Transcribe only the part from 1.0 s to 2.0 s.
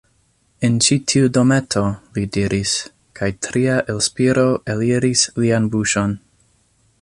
tiu dometo,